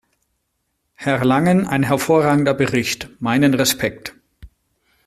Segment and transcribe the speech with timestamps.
[0.95, 4.15] Herr Langen, ein hervorragender Bericht, meinen Respekt!